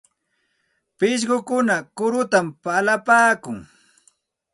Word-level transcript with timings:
Pishqukuna 0.97 1.75
kurutam 1.97 2.47
palipaakun. 2.63 3.57